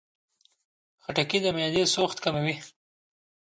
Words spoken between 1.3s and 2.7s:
د معدې سوخت کموي.